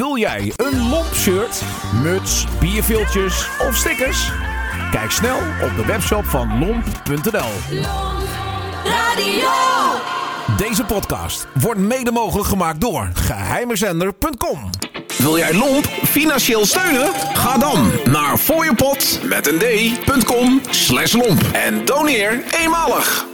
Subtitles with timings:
[0.00, 1.62] Wil jij een lomp shirt,
[2.02, 4.30] muts, bierviltjes of stickers?
[4.90, 7.80] Kijk snel op de webshop van lomp.nl.
[8.84, 9.50] Radio.
[10.56, 14.70] Deze podcast wordt mede mogelijk gemaakt door geheimezender.com.
[15.18, 17.12] Wil jij Lomp financieel steunen?
[17.14, 23.26] Ga dan naar fooiepot met een d.com slash lomp en doneer eenmalig.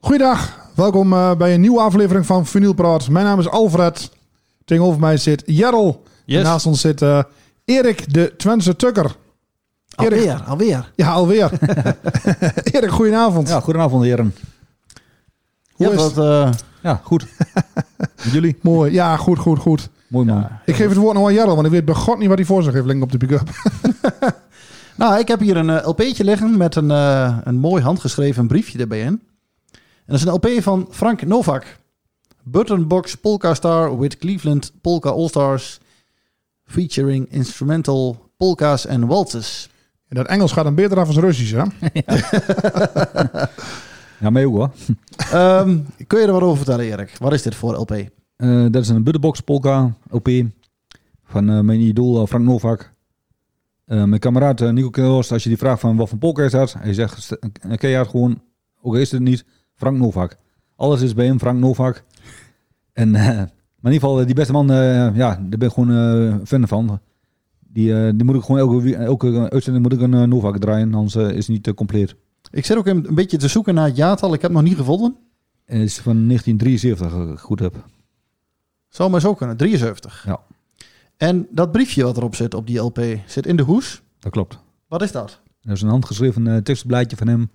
[0.00, 3.08] Goeiedag, welkom eh, bij een nieuwe aflevering van Vinyl Praat.
[3.08, 4.10] Mijn naam is Alfred.
[4.64, 5.42] Tegenover mij zit.
[5.46, 5.72] Yes.
[6.26, 7.22] En naast ons zit eh,
[7.64, 9.16] Erik de Twentse Tukker.
[9.96, 10.18] Erik.
[10.18, 10.90] Alweer, alweer.
[10.94, 11.50] Ja, alweer.
[12.72, 13.48] Erik, goedenavond.
[13.48, 14.34] Ja, goedenavond heren.
[15.72, 16.50] Hoe ja, is wat, eh,
[16.82, 17.26] Ja, goed.
[18.32, 18.56] Jullie?
[18.60, 18.92] Mooi.
[18.92, 19.88] Ja, goed, goed, goed.
[20.06, 20.48] Mooi man.
[20.64, 22.46] Ik geef het woord nog aan Jerrel, want ik weet bij god niet wat hij
[22.46, 23.48] voor zich heeft liggen op de pick-up.
[24.96, 29.00] nou, ik heb hier een LP'tje liggen met een, eh, een mooi handgeschreven briefje erbij
[29.00, 29.20] in.
[30.06, 31.78] En dat is een LP van Frank Novak.
[32.42, 35.80] Buttonbox Polka Star with Cleveland Polka All-Stars.
[36.64, 39.68] Featuring instrumental polka's en waltzes.
[40.08, 41.62] En dat Engels gaat dan beter af als Russisch, hè?
[44.20, 44.70] Ja, ook hoor.
[45.32, 47.16] Ehm, kun je er wat over vertellen, Erik?
[47.18, 47.90] Wat is dit voor LP?
[48.36, 50.28] Eh, dat is een Buddenbox Polka LP
[51.24, 52.92] van eh, mijn idool eh, Frank Novak.
[53.84, 56.94] Mijn kameraad Nico Kelhorst, als je die vraagt van wat voor polka is dat, hij
[56.94, 58.42] zegt een keihard gewoon,
[58.82, 59.44] ook is het niet,
[59.74, 60.36] Frank Novak.
[60.76, 62.04] Alles is bij hem Frank Novak.
[62.92, 65.74] En, eh, maar in ieder geval, eh, die beste man, eh, ja, daar ben ik
[65.74, 67.00] gewoon eh fan van.
[67.58, 71.46] Die, die moet ik gewoon elke, elke uitzending moet ik een Novak draaien, anders is
[71.46, 72.14] het niet compleet.
[72.50, 74.34] Ik zit ook een, een beetje te zoeken naar het jaartal.
[74.34, 75.16] Ik heb het nog niet gevonden.
[75.64, 77.84] Het is van 1973, als ik goed heb.
[78.88, 79.56] Zou maar zo kunnen.
[79.56, 80.24] 73.
[80.26, 80.40] Ja.
[81.16, 84.02] En dat briefje wat erop zit op die LP zit in de hoes.
[84.18, 84.58] Dat klopt.
[84.88, 85.40] Wat is dat?
[85.60, 87.50] Dat is een handgeschreven tekstblaadje van hem.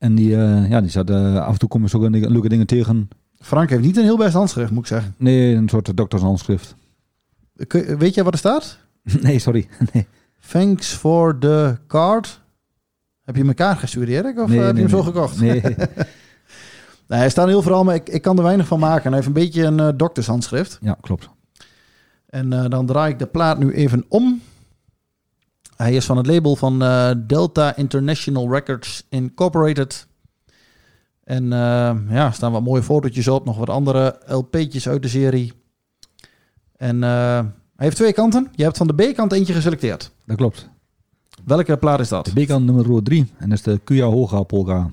[0.00, 2.48] En die, eh, ja, die zat, eh, af en toe komen ze ook een- leuke
[2.48, 3.08] dingen tegen.
[3.38, 5.14] Frank heeft niet een heel best handschrift, moet ik zeggen.
[5.16, 6.74] Nee, een soort doktershandschrift.
[7.98, 8.78] Weet jij wat er staat?
[9.22, 9.68] nee, sorry.
[9.92, 10.06] nee.
[10.48, 12.40] Thanks for the card.
[13.24, 14.38] Heb je kaart gestuurd, Erik?
[14.38, 15.04] Of nee, eh, heb je hem zo nee.
[15.04, 15.40] gekocht?
[15.40, 15.60] Nee,
[17.08, 19.04] Nee, hij staat heel vooral, maar ik, ik kan er weinig van maken.
[19.06, 20.78] Hij heeft een beetje een eh, doktershandschrift.
[20.80, 21.28] ja, klopt.
[22.26, 24.40] En eh, dan draai ik de plaat nu even om.
[25.80, 30.06] Hij is van het label van eh, Delta International Records Incorporated.
[31.24, 33.44] En eh, ja, er staan wat mooie fotootjes op.
[33.44, 35.52] Nog wat andere LP'tjes uit de serie.
[36.76, 37.44] En eh, hij
[37.76, 38.48] heeft twee kanten.
[38.54, 40.10] Je hebt van de B-kant eentje geselecteerd.
[40.24, 40.68] Dat klopt.
[41.44, 42.24] Welke plaat is dat?
[42.24, 43.32] De B-kant nummer 3.
[43.38, 44.90] En dat is de Kuya Hoga Polka.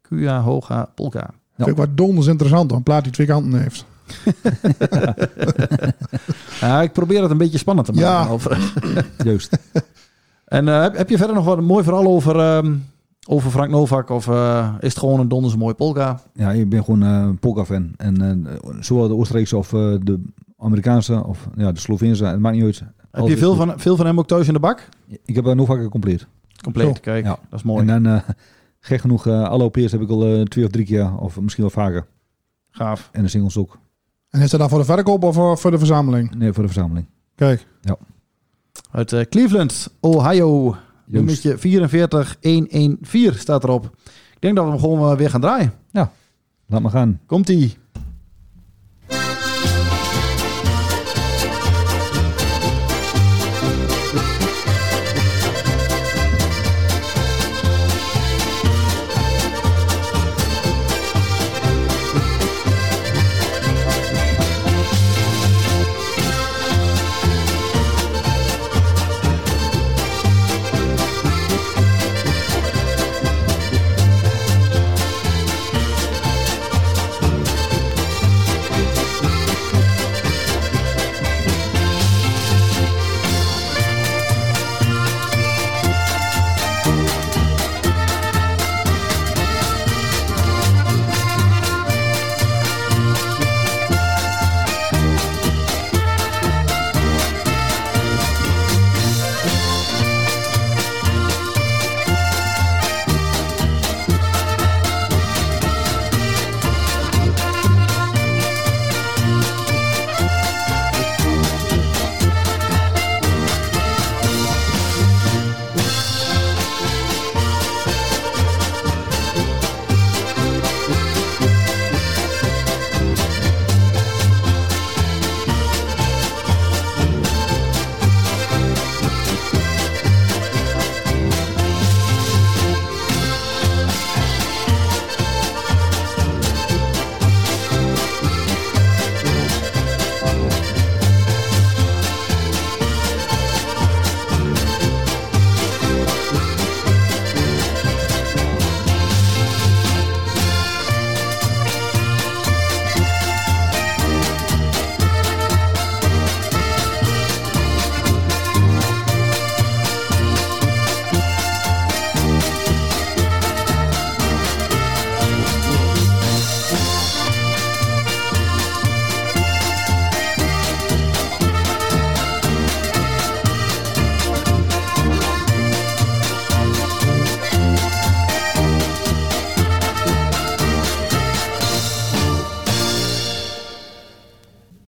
[0.00, 1.30] Kuya Hoga Polka.
[1.30, 1.34] Ja.
[1.56, 3.84] Vind ik wat donders interessant, een plaat die twee kanten heeft.
[6.60, 8.40] Ja, ik probeer het een beetje spannend te maken.
[8.90, 9.04] Ja.
[9.24, 9.58] Juist.
[10.50, 12.76] En eh, heb, heb je verder nog wat een mooi verhaal over, ehm,
[13.28, 14.08] over Frank Novak?
[14.10, 16.20] Of eh, is het gewoon een donders mooie polka?
[16.34, 17.90] Ja, ik ben gewoon eh, een Polka-fan.
[17.96, 20.22] En eh, zowel de Oostenrijkse of eh, de
[20.58, 22.82] Amerikaanse of ja, de Sloveense, het maakt niet uit.
[23.10, 24.88] Heb je veel van, veel van hem ook thuis in de bak?
[25.24, 26.26] Ik heb nog vaker compleet.
[26.62, 27.00] Compleet, Zo.
[27.02, 27.24] kijk.
[27.24, 27.38] Ja.
[27.48, 27.80] Dat is mooi.
[27.80, 28.22] En dan, eh,
[28.80, 31.72] gek genoeg, alle OP's heb ik al eh, twee of drie keer, of misschien wel
[31.72, 32.06] vaker.
[32.70, 33.08] Gaaf.
[33.12, 33.78] En de singles ook.
[34.30, 36.34] En is dat dan voor de verkoop of voor, voor de verzameling?
[36.34, 37.06] Nee, voor de verzameling.
[37.34, 37.66] Kijk,
[38.90, 40.76] Uit eh, Cleveland, Ohio.
[41.06, 43.84] Nummertje 44114 staat erop.
[44.04, 45.72] Ik denk dat we hem gewoon eh, weer gaan draaien.
[46.66, 47.20] Laat maar gaan.
[47.26, 47.76] Komt-ie.